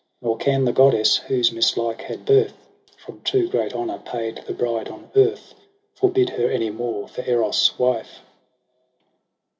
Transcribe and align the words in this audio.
Nor 0.19 0.37
can 0.37 0.65
the 0.65 0.71
goddess, 0.71 1.17
whose 1.17 1.51
mislike 1.51 2.01
had 2.01 2.25
birth 2.25 2.55
From 2.97 3.21
too 3.21 3.47
great 3.47 3.75
honour 3.75 3.99
paid 3.99 4.37
the 4.47 4.51
bride 4.55 4.89
on 4.89 5.11
earth. 5.15 5.53
Forbid 5.93 6.31
her 6.31 6.49
any 6.49 6.71
more 6.71 7.07
for 7.07 7.21
Eros' 7.29 7.77
wife.' 7.77 8.21